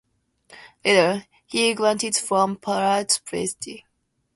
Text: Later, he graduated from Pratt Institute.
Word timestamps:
Later, 0.83 1.27
he 1.45 1.75
graduated 1.75 2.17
from 2.23 2.55
Pratt 2.55 3.21
Institute. 3.31 3.81